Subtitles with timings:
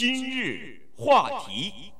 [0.00, 1.92] 今日话题。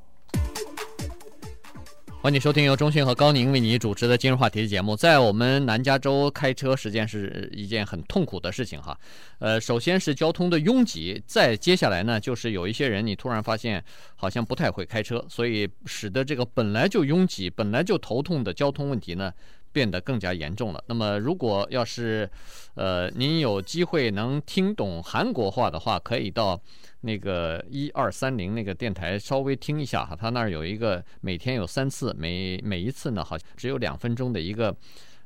[2.22, 4.96] 欢迎收听由中讯和高宁为你主持的今日话题节目。
[4.96, 8.98] 在我们南加州开车实际上是一件很痛苦的事情哈。
[9.38, 13.84] 呃，首先是交通的拥挤，再接下来呢，就是有一些人你突然发现
[14.16, 19.30] 好像不太会开车，所以使得这个本来就拥挤、本来就头痛的交通问题呢，
[19.72, 20.82] 变得更加严重了。
[20.86, 22.28] 那么，如果要是，
[22.74, 26.60] 呃，您有机会能听懂韩国话的话，可以到
[27.02, 30.16] 那个一二三零那个电台稍微听一下哈。
[30.16, 34.74] 他那儿有一个每天有三次，每每一次呢好像只有两分钟的一个，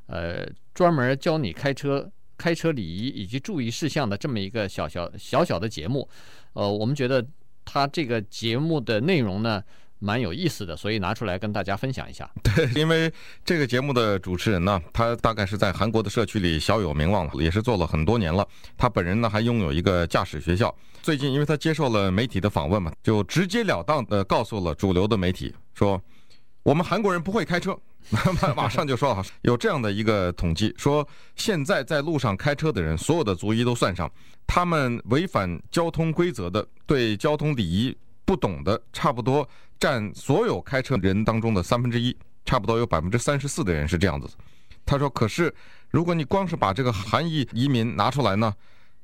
[0.07, 6.09] 呃，专门教你开车、开车礼仪以及注意事项的这么一个小小小小的节目。
[6.53, 7.25] 呃，我们觉得
[7.65, 9.63] 他这个节目的内容呢，
[10.05, 12.31] 蛮有意思的，所以拿出来跟大家分享一下。
[12.43, 13.11] 对， 因为
[13.43, 18.47] 这个节目的主持人呢，他大概是在韩国的社区里小有名望了，也是做了很多年了。
[18.77, 20.73] 他本人呢还拥有一个驾驶学校。
[21.03, 25.99] 最近因为他接受了媒体的访问嘛，就直截了当的告诉了主流的媒体说，
[26.63, 27.75] 我们韩国人不会开车。
[28.55, 34.11] 马上就说了，有这样的一个统计，说现在在路上开车的人，所有的族裔都算上，
[34.47, 37.97] 他们违反交通规则的，对交通礼仪。
[38.27, 39.47] 不懂的差不多
[39.85, 44.27] 占所有开车人当中的三分之一，差不多有百分之三十四的人是这样子。
[44.87, 45.55] 他说：“可是，
[45.91, 48.51] 如果你光是把这个韩裔移民拿出来呢，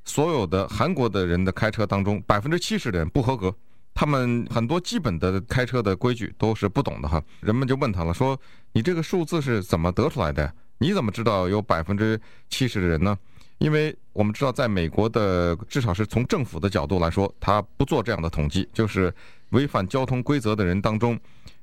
[0.03, 3.55] 所有的韩国的人的开车当中，百分之七十的人不合格，
[3.93, 8.35] 他们很多基本的开车的规矩都是不懂的哈。”人们就问他了，说
[8.73, 10.51] ：“你这个数字是怎么得出来的？
[10.79, 13.15] 你怎么知道有百分之七十的人呢？”
[13.59, 19.13] 因为我们知道，在美国的至少是从政府的角度来说，他不做这样的统计，就是
[19.51, 21.17] 违反交通规则的人当中，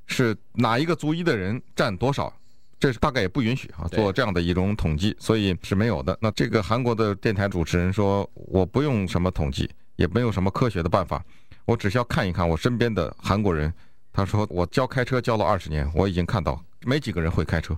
[0.07, 2.33] 是哪一个族裔的人占多少，
[2.81, 6.17] 这是大概也不允许啊做这样的一种统计，所以是没有的。
[6.21, 11.23] 那这个韩国的电台主持人说，我不用什么统计，也没有什么科学的办法，
[11.65, 13.73] 我只需要看一看我身边的韩国人。
[14.13, 16.63] 他说，我教开车教了二十年，我已经看到。
[16.87, 17.77] 没几个人会开车。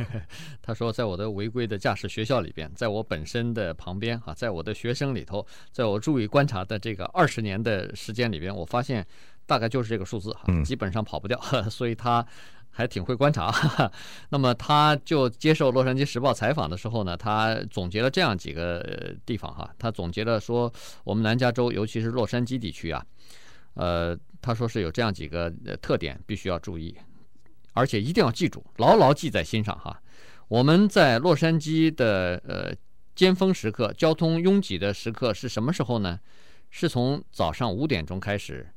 [0.60, 9.04] 他说，在我的违规的驾驶学校里边，在我本身的旁边啊，在我的学生里头，在我注意观察的这个二十年的时间里边，我发现
[9.46, 11.40] 大概就是这个数字哈，基本上跑不掉。
[11.70, 12.24] 所以他
[12.70, 13.52] 还挺会观察。
[14.30, 20.72] 那么他就接受《洛杉矶时报》采访的时候呢，他总结了这样几个地方哈，他总结了说，
[21.04, 23.04] 我们南加州，尤其是洛杉矶地区啊，
[23.74, 25.50] 呃，他说是有这样几个
[25.80, 26.96] 特点，必须要注意。
[27.72, 30.00] 而且一定要记住，牢牢记在心上哈。
[30.48, 32.72] 我们在洛杉矶的呃
[33.14, 36.18] 尖峰时刻，交通拥挤的时刻是什么时候呢？
[36.70, 38.68] 是从早上五点钟开始，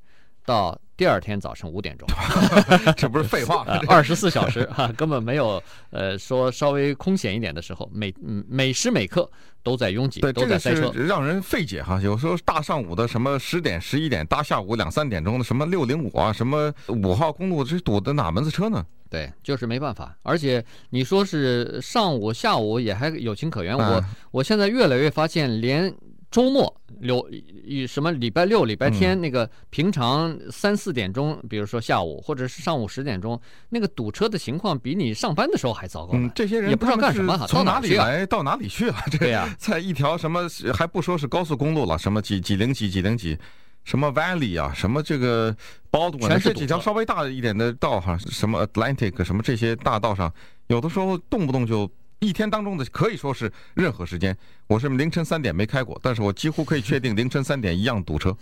[0.47, 2.07] 到第二天早上五点钟。
[2.95, 3.77] 这不是废话吗？
[3.89, 8.13] 二十四小时哈，根本没有呃说稍微空闲一点的时候，每
[8.47, 9.29] 每时每刻
[9.61, 11.99] 都在拥挤，对，都在塞车，这个让人费解哈。
[12.01, 18.85] 有时候大上午的什么十点、十一点，大下午两三点钟的什么六零五啊，什么五号公路，这堵的哪门子车呢？
[19.09, 20.17] 对，就是没办法。
[20.23, 23.77] 而且你说是上午、下午也还有情可原。
[23.77, 25.93] 我我现在越来越发现，连
[26.29, 27.27] 周末有
[27.63, 33.39] 以什么礼拜六、礼拜天那个平常三四点钟，比如说下午或者是上午十点钟，
[33.69, 36.11] 那个堵车的情况比你上班的时候还糟糕。
[36.13, 38.95] 嗯，这些人也不知道干什么，从哪里来到哪里去了？
[39.19, 43.37] 对呀， 在一条什么还不说是高速公路了，什么几几零几几零几。
[43.85, 45.55] 什么 Valley 啊，什么这个
[45.89, 50.29] Baldwin，这几条稍微大一点的道哈，什么 Atlantic，什么这些大道上，
[50.67, 51.89] 有的时候动不动就
[52.19, 54.35] 一天当中的可以说是任何时间，
[54.67, 58.35] 我是凌晨三点没开过，但是我几乎可以确定凌晨三点一样堵车，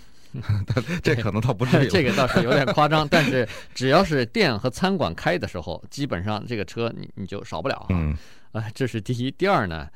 [1.04, 7.86] 这可能倒不是 这个倒是有点夸张，但是只要是店和餐馆开的时候，基本上这个车你你就少不了。
[7.90, 8.16] 嗯，
[8.54, 9.88] 呃，这是第一，第二呢，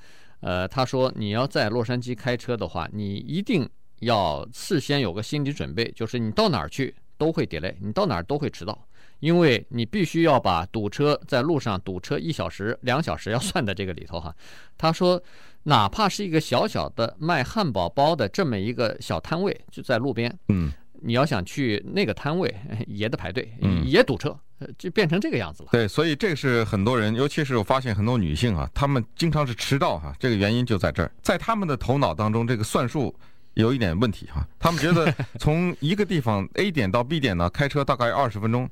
[0.41, 3.69] 呃，他说你要在洛杉矶开车的话，你一定。
[4.01, 8.87] 要事先有个心理准备，就是你到哪儿去都会 delay，你到哪儿都会迟到，
[9.19, 14.33] 因为你必须要把堵车在路上堵车一小时、两小时要算在这个里头哈。
[14.77, 15.21] 他说，
[15.63, 20.71] 哪怕是一个小小的卖汉堡包的这么一个小摊位，就在路边，嗯，
[21.01, 22.53] 你要想去那个摊位
[22.87, 24.37] 也得排队，嗯，也堵车，
[24.77, 25.69] 就变成这个样子了。
[25.71, 33.13] 对，所以这是很多人，尤其是我发现很多女性啊，她们经常是迟到哈，这个原因就在这儿，在她们的头脑当中，这个算术。
[33.55, 38.69] 有一点问题哈，他们觉得从一个地方 A 点到 B 点呢，开车大概二十分钟，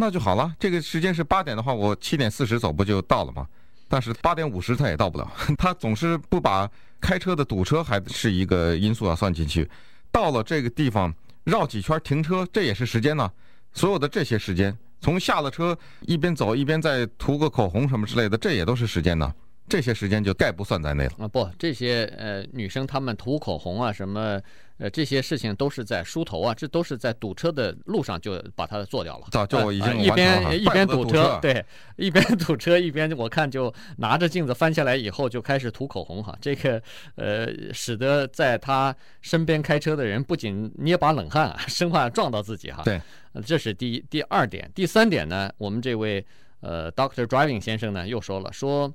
[0.00, 0.54] 那就好了。
[0.60, 3.44] 这个时间是八点的话，我七点四十走不就到了吗？
[3.88, 5.28] 但是八点五十他也到不了，
[5.58, 9.68] 他总是不把开车的堵车还是一个因素要算进去。
[10.12, 11.12] 到了这个地方
[11.44, 13.28] 绕几圈停车，这也是时间呢。
[13.72, 19.34] 所有的这些时间，从下了车一边走一边再涂个口红什么之类的，这也都是时间呢。
[19.68, 21.12] 这些时间就概不算在内了。
[21.18, 24.40] 啊，不，这些呃女生她们涂口红啊，什么
[24.78, 29.26] 呃这些事情都是在梳头啊，这都是在堵车的路上就把它做掉了。
[29.30, 31.64] 早就已经、呃、一边一边堵车，车对，
[31.96, 36.82] 一边 堵车一边我看就拿着镜子翻下来以后就开始涂口红哈，这个
[37.16, 42.82] 呃使得在她身边开车的人不仅捏把冷汗啊，生怕撞到自己哈。
[42.84, 43.00] 对，
[43.44, 46.24] 这是第一第二点，第三点呢，我们这位
[46.60, 48.92] 呃 Doctor Driving 先生呢又说了说。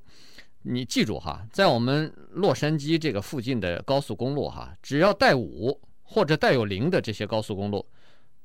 [0.66, 7.86] 你记住哈，在我们洛杉矶这个附近的高速公路哈，只要带五或者带有零的这些高速公路，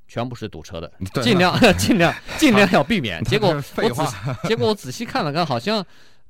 [0.07, 0.91] 全部是堵车的，
[1.23, 3.23] 尽量 尽量尽量要避免。
[3.23, 4.03] 结果 我仔
[4.43, 5.85] 结果我仔细看了看，好像。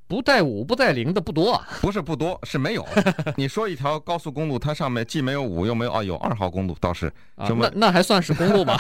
[0.09, 2.83] 不带五不带零的不多啊，不是不多，是没有。
[3.38, 7.13] 你说一条高速公路，它上面既没有五又没有啊，有二号公路倒是
[7.45, 7.67] 什么？
[7.67, 8.75] 啊、那那还算是公路吗？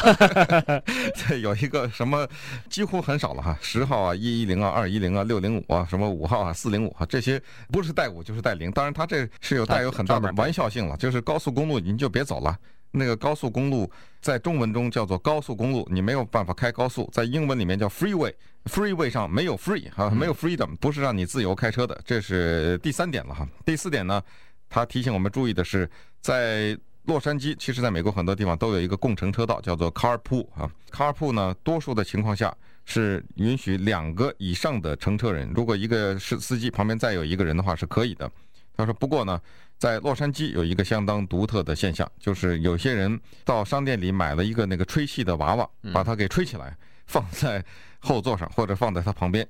[1.29, 2.27] 对，有一个什么
[2.67, 7.39] 几乎很少了哈，十号啊，一一零啊，二一零啊，六零五啊，什么五号啊，四零五啊，这些
[7.71, 8.71] 不是带五就是带零。
[8.71, 12.57] 当然，它这是有带有很大的玩笑性了，就是高速公路您就别走了。
[12.91, 13.87] 那个高速公路
[14.19, 18.33] 在中文中叫做高速公路，你没有办法开高速，在英文里面叫 freeway。
[18.65, 23.47] Freeway 上没有 free 哈，没有 freedom，不是让你自由开车的，这是第三点了哈。
[23.65, 24.21] 第四点呢，
[24.69, 25.89] 他提醒我们注意的是，
[26.21, 30.69] 在洛杉矶，其实在美国很多地方都有一个共乘车道，叫做 carpool 啊。
[30.91, 38.29] carpool 呢，多数的情况下是允许两个以上的乘车人，如果一个是司机旁边再有一个人的话是可以的。
[38.77, 39.41] 他说，不过呢，
[39.77, 46.77] 在洛杉矶有一个相当独特的现象，就是有些人到商店里买了一个那个吹气的娃娃，把它给吹起来，
[47.09, 47.65] 放在。
[48.01, 49.45] 后座上或者放在他旁边，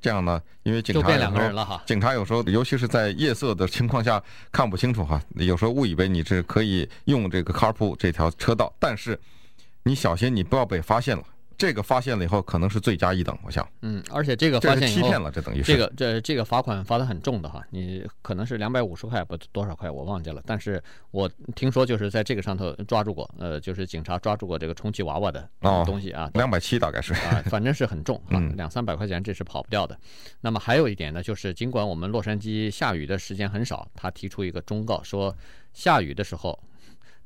[0.00, 4.20] 这样呢，因为警察两个人了哈警察有时候，尤其是在夜色的情况下
[4.50, 9.16] 看不清楚哈，有时候误以为你是可以用这个 carpool 这条车道，但是
[9.84, 11.22] 你小心你不要被发现了。
[11.62, 13.64] 这个发现了以后，可能是罪加一等，我想。
[13.82, 20.42] 嗯，而且这个发现以后，欺骗了，这等于这个这这个罚款罚的很重的哈，你可能是两百五十块不多少块，我忘记了。
[20.44, 20.82] 但是
[21.12, 25.48] 我听说就是在这个上头抓住过，呃，就是警察抓住过这个充气娃娃的
[25.86, 29.96] 东西啊，两百七大概是啊，反正是很重 啊，两三百块钱这是跑不掉的。
[30.40, 35.32] 那么还有一点呢，就是尽管我们洛杉矶下雨的时间很少，他提出一个忠告说，
[35.72, 36.58] 下雨的时候。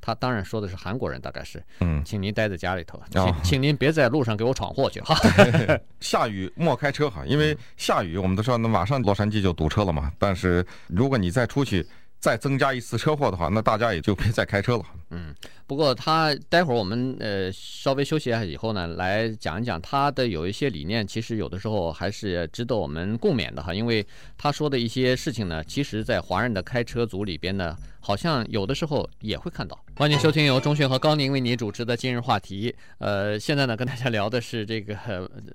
[0.00, 5.16] 他当然说的是韩国人，大概是，嗯，请您待在家里头，请请您别在路上给我闯祸去哈。
[6.00, 10.12] 下雨莫开车哈，因为下雨我们都知道，那马上洛杉矶就堵车了嘛。
[10.18, 11.84] 但是如果你再出去，
[12.18, 14.84] 再增加一次车祸的话，那大家也就别再开车了。
[15.10, 15.34] 嗯，
[15.66, 24.04] 不过他待会儿我们呃稍微休息一下以后呢，来讲一讲他的有一些理念，其实有的时候还是值得我们共勉的哈，因为
[24.38, 27.76] 他说的一些事情呢，其实在华人的开车族里边呢。
[27.98, 29.76] 好像有的时候也会看到。
[29.98, 32.76] 欢迎收听由钟讯和高宁为你主持的今日话题。
[32.98, 34.94] 呃，现在呢，跟大家聊的是这个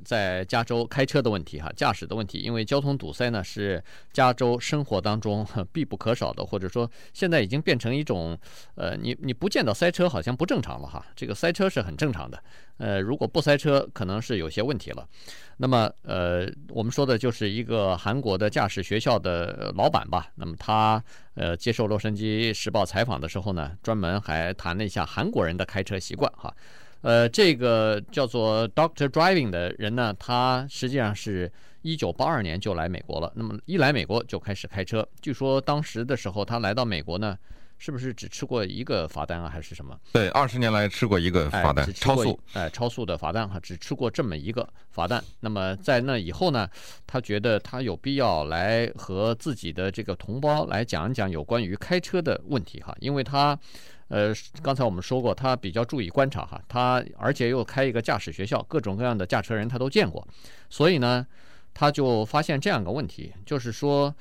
[0.03, 2.39] 在加州开车的问题哈，驾驶的问题。
[2.39, 8.35] 因为交通堵塞呢是加州生活当中必不可少的，或者说现在已经变成一种
[8.73, 11.05] 呃，你你不见到塞车好像不正常了哈。
[11.15, 12.43] 这个塞车是很正常的。
[12.81, 15.07] 呃，如果不塞车，可能是有些问题了。
[15.57, 20.27] 那么呃，我们说的就是一个韩国的驾驶学校的老板吧。
[20.35, 21.01] 那么他。
[21.35, 26.53] 呃，接受《洛杉矶时报》采访的时候呢，专门还谈了一下韩国人的开车习惯哈。
[27.01, 31.49] 呃，这个叫做 Doctor Driving 的人呢，他实际上是
[31.83, 33.31] 一九八二年就来美国了。
[33.33, 35.07] 那么一来美国就开始开车。
[35.21, 37.37] 据说当时的时候，他来到美国呢。
[37.81, 39.99] 是不是只吃过一个罚单啊，还是什么？
[40.13, 45.21] 对，二十年来吃过一个罚单，超速，哎，超速的罚单哈，只吃过这么一个罚单。
[45.39, 46.69] 那么在那以后呢，
[47.07, 53.57] 他觉得他有必要来和自己的这个同胞来讲一讲有关于开车的问题哈，因为他，
[54.09, 60.27] 呃，刚才我们说过，他比较注意观察哈，他而且又开一个驾驶学校，各种各样的驾车人他都见过，
[60.69, 61.25] 所以呢，
[61.73, 64.13] 他就发现这样一个问题，就是说。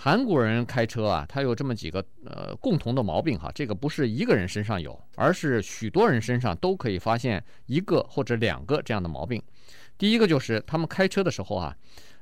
[0.00, 9.42] 韩国人开车啊，他有这么几个呃共同的毛病哈，这个不是一个人身上有，而是许多人身上都可以发现一个或者两个这样的毛病。
[9.98, 11.76] 第一个就是他们开车的时候啊，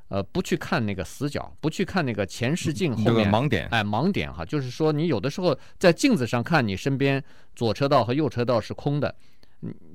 [0.08, 7.22] 呃，不去看那个死角，不去看那个前视镜后面盲点，哎，盲点哈，就是说你有的时候在镜子上看你身边
[7.54, 9.35] 左车道和右车道是空的，你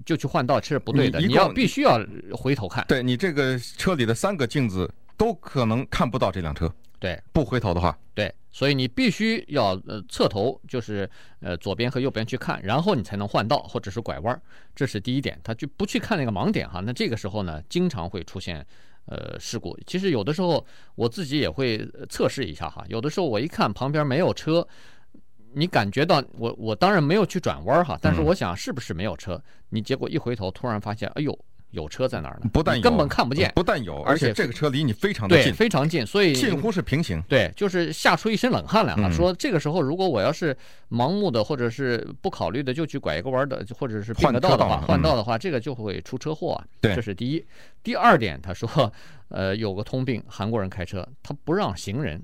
[0.06, 2.00] 就去换道，这是不对的，你要必须要
[2.34, 2.86] 回头看。
[2.88, 6.74] 对，你这个车里的三个镜子都可能看不到这辆车。
[7.00, 14.40] 对，不回头的话，对，所以你必须要呃侧头，就是呃左边和右边去看，然后你才能换道或者是拐弯，
[14.76, 15.40] 这是第一点。
[15.44, 18.64] 他就不去看那个盲点哈，那这个时候呢，经常会出现
[19.06, 19.76] 呃事故。
[19.88, 20.64] 其实有的时候
[20.94, 24.68] 我自己也会测试一下哈，有的时候我一看旁边没有车，
[25.54, 29.42] 你感觉到我我当然没有去转弯哈，但是我想是不是没有车？
[29.70, 31.38] 你结果一回头，突然发现，哎呦。
[31.72, 37.24] 有车在那儿呢，不但根本看不见，不但有，而且这个车离你非常的近，非常近，所以近乎是平行。
[37.30, 39.08] 对，就是吓出一身冷汗来哈。
[39.08, 40.54] 嗯说这个时候如果我要是
[40.90, 46.68] 盲目的或者是不考虑的就去拐一个弯的，或者是换个道的话，换道换道的话，这个就会出车祸啊。
[46.82, 47.42] 对这是第一。
[47.82, 48.92] 第二点，他说，
[49.30, 52.22] 呃，有个通病，韩国人开车他不让行人。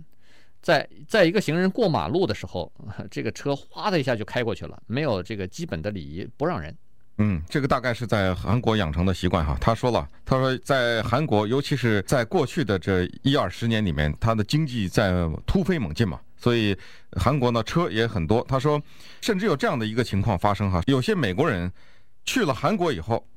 [0.62, 2.72] 在在一个行人过马路的时候，
[3.10, 6.76] 这个车哗的一下就开过去了，没有这个基本的礼仪，不让人。
[7.20, 9.58] 嗯，这个大概是在韩国养成的习惯哈。
[9.60, 16.78] 他说了，他说在韩国，尤其是在过去的这一二十年里面，他的经济在突飞猛进嘛，所以
[17.14, 18.46] 韩国呢车也很多。
[18.48, 18.80] 他说，
[19.20, 21.72] 甚至有这样的一个情况发生哈，有些美国人
[22.24, 23.28] 去了韩国以后，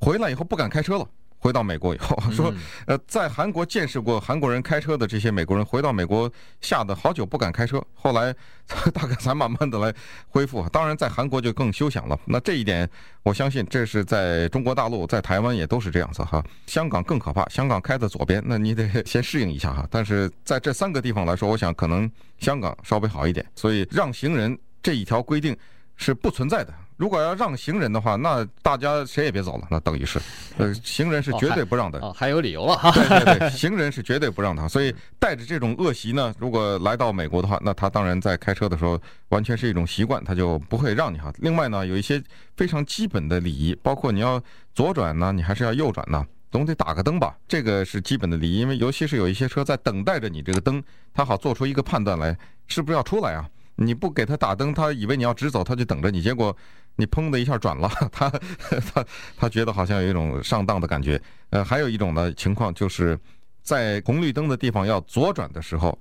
[0.00, 1.08] 回来以后不敢开车了。
[1.40, 2.52] 回到美国以后，说，
[2.86, 6.30] 呃，在韩国见识过韩国人开车的这些美国人，回到美国
[6.60, 8.32] 吓得好久不敢开车，后来
[8.92, 9.92] 大概才慢慢的来
[10.28, 10.68] 恢复。
[10.68, 12.18] 当然，在韩国就更休想了。
[12.26, 12.88] 那这一点，
[13.22, 16.44] 我相信这是在中国大陆、在台湾也都是这样子哈。
[16.66, 19.88] 香港更可怕，香港开在左边，那你得 先适应一下哈。
[19.90, 23.44] 但是在这三个地方来说，我想可能香港稍微好一点。
[23.56, 25.56] 所以让行人这一条规定
[25.96, 26.74] 是不存在的。
[27.00, 30.20] 如果要让行人的话，那大家谁也别走了，那等于是，
[30.58, 31.98] 呃，行人是绝对不让的。
[32.00, 32.90] 哦，还有理由了哈。
[32.90, 34.68] 对对对， 行人是绝对不让他。
[34.68, 41.32] 所以带着这种恶习呢，如果来到美国的话，那他当然在开车的时候完全是一种习惯，他就不会让你哈。
[41.38, 42.22] 另外呢，有一些
[42.54, 44.38] 非常基本的礼仪，包括你要
[44.74, 48.58] 左转呢，你还是要右转呢，总得打个灯吧，这个是基本的礼仪。
[48.58, 50.82] 因为尤其是有一些车在等待着你这个灯，
[51.14, 53.48] 他好做出一个判断来，是不是要出来啊？
[53.76, 56.54] 你不给他打灯，他以为你要直走，他就等着你，结果。
[56.96, 58.30] 你砰的一下转了， 他
[58.92, 59.04] 他
[59.36, 61.20] 他觉得好像有一种上当的感觉。
[61.50, 63.18] 呃，还有一种呢情况，就是
[63.62, 65.98] 在红绿灯的地方要左转的时候，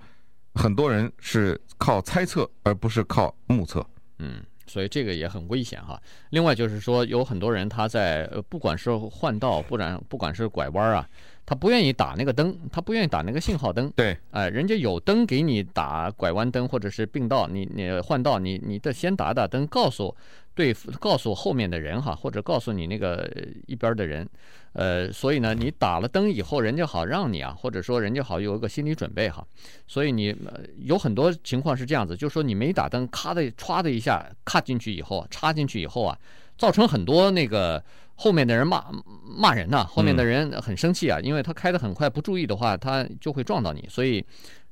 [0.53, 3.85] 很多人是靠猜测而不是靠目测。
[4.19, 5.99] 嗯，所以这个也很危险哈。
[6.29, 11.07] 另外就是说，有很多人他在不管是换道，不然不管是拐弯啊。
[11.49, 13.91] 他不愿意打那个灯，他不愿意打那个信号灯。
[13.95, 20.15] 对，哎，人家有灯给你打拐弯灯或者是并道，你你换道，你你得先打打灯，告诉
[20.53, 23.27] 对，告诉后面的人哈，或者告诉你那个
[23.65, 24.29] 一边的人，
[24.73, 29.43] 呃，所以呢，你打了灯以后，人家好让你啊，或者说人家好有一个心理准备哈。
[29.87, 30.35] 所以你
[30.77, 36.15] 有很多情况是这样子，就是说你没打灯，咔的歘的一下卡进去以后，插进去以后啊，
[36.59, 37.83] 造成很多那个。
[38.21, 38.83] 后面的人骂
[39.23, 43.87] 骂人呐，后面的人很生气啊，因为他开得很快，不注意的话，他就会撞到你。
[43.89, 44.21] 所以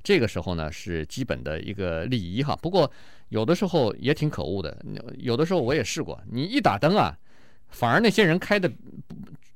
[0.03, 2.53] 这个时候呢，是基本的一个礼仪哈。
[2.61, 2.91] 不过
[3.29, 4.77] 有的时候也挺可恶的，
[5.17, 7.17] 有的时候我也试过，你一打灯啊，
[7.69, 8.69] 反而那些人开的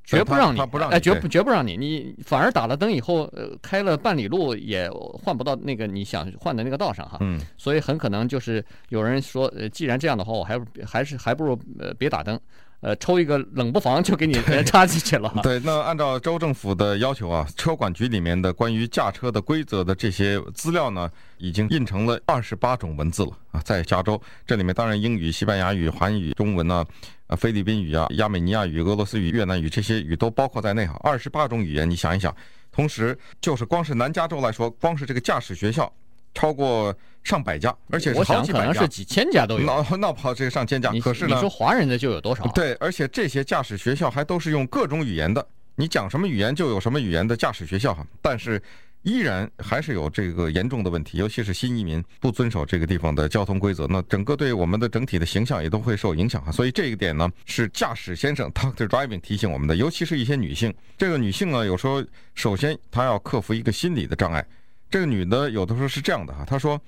[0.05, 4.89] 绝不让你，哎，绝不绝不让你，你反而打了灯以后，呃，开了半里路也
[5.21, 7.17] 换不到那个你想换的那个道上哈。
[7.19, 7.41] 嗯。
[7.57, 12.39] 所以很可能就是有人说，呃，既然这样的话，我还还是还不如呃别打灯。
[12.81, 14.33] 呃，抽一个冷不防就给你
[14.65, 15.31] 插进去了。
[15.43, 23.61] 对，那按照州政府的要求啊，车管局里面的关于驾车的规则的这些资料呢，已经印成了二十八种文字了啊。
[23.63, 26.83] 在加州，这里面当然英语、西班牙语、韩语、中文啊、
[27.27, 30.99] 啊菲律宾语啊、亚美尼亚语、俄罗斯语、越南语这些语都包括在内哈。
[31.03, 32.35] 二十八种语言，你想一想，
[32.71, 35.91] 同时就是光是南加州来说，光是这个驾驶学校。
[36.33, 39.65] 超过上百家，而且是好几百家，可能是几千家都有。
[39.65, 42.47] 闹闹跑这个上千家，可是呢，你说华人的就有多少？
[42.53, 45.45] 对，而且这些驾驶学校还都是用各种语言的，
[45.75, 48.05] 你讲什么语言就有什么语言的驾驶学校哈。
[48.21, 48.61] 但是
[49.03, 56.51] 依然还是有这个严重的问题，尤其是新移民不遵守这个地方的交通规则，那整个对我们的整体的形象也都会受影响哈。
[56.51, 60.73] 所以这一点呢，是驾驶先生 Doctor Driving 提醒我们的，尤其是一些女性。
[60.97, 62.03] 这个女性呢，有时候
[62.35, 64.45] 首先她要克服一个心理的障碍。
[64.91, 66.79] 这个女的有的时候是这样的哈，她说：“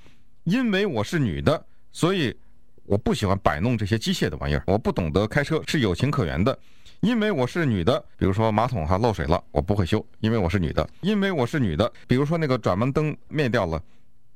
[0.44, 2.36] 因为我是女的，所以
[2.84, 4.64] 我不喜欢摆弄这些机械的玩意儿。
[4.68, 6.56] 我不懂得开车是有情可原的。
[7.00, 10.88] 因为我是女的，比如说马桶哈漏水了，我不会修，因为我是女的。
[11.00, 13.82] 因为我是女的，比如说那个转弯灯灭掉了，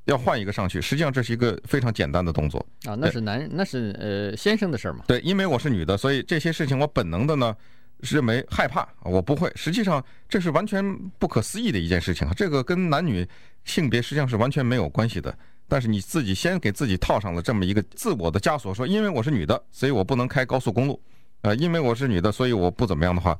[0.06, 0.82] 要换一个上去。
[0.82, 5.04] 实际上这是一个非常简单的动作啊，那是男，那是呃先生的事儿嘛。
[5.08, 7.54] 对，因为我是女的，所以这些事情我本能的呢。”
[8.00, 9.52] 认为害怕，我不会。
[9.56, 12.30] 实际上，这是完全不可思议的一件事情。
[12.36, 13.28] 这个跟男女
[13.64, 15.36] 性别实际上是完全没有关系的。
[15.68, 21.02] 但是你自己先给自己套上了这么一个自我的枷锁，说因为我是女的，所以我不能开高速公路。
[21.42, 23.38] 呃，因为我是女的，所以我不怎么样的话，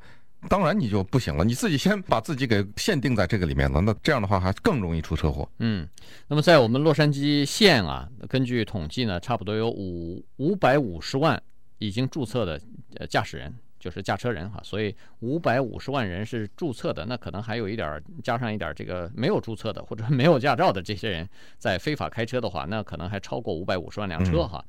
[0.48, 1.42] 当然你就不行了。
[1.42, 5.48] 你自己先把自己给限定在这个里面了，那这样的话还更容易出车祸。
[5.58, 5.88] 嗯，
[6.26, 11.42] 那么在我们洛杉矶县啊，根据统计呢，差不多有五五百五十万
[11.78, 12.60] 已经注册的
[13.08, 13.54] 驾驶人。
[13.78, 24.64] 就是驾车人哈，所以五百五十万人是注册的，那可能还有一点儿加上一点这个没有注册的或者 没有驾照的这些人在非法开车的话，那可能还超过五百五十万辆车哈。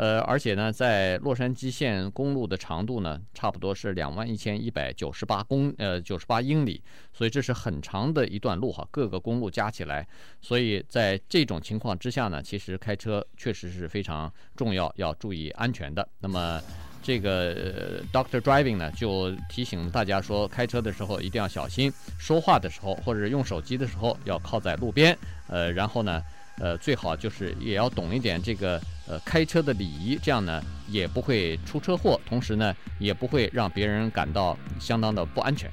[0.00, 10.08] 呃，而且呢，在洛杉矶县公路的长度呢，差不多是两万一千一百九十八公呃九十八英里，所以这是很长的一段路哈，各个公路加起来，
[10.40, 16.08] 所以在这种情况之下呢，其实开车确实是非常重要，要注意安全的。
[16.18, 16.58] 那么
[17.02, 25.14] 这个、Doctor Driving 呢，就提醒大家说，开车的时候一定要小心，说话的时候或者用手机的时候要靠在路边，
[25.48, 26.22] 呃，然后呢。
[26.60, 35.70] 呃，最好就是也要懂一点这个呃开车的礼仪，这样呢也不会出车祸，同时呢也不会让别人感到相当的不安全。